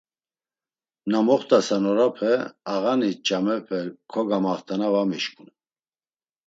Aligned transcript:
Na 1.11 1.19
moxt̆asen 1.27 1.83
orape, 1.91 2.33
ağani 2.73 3.09
ç̌amepe 3.25 3.79
kogamaxt̆ana 4.11 4.87
va 4.93 5.01
mişǩun. 5.09 5.49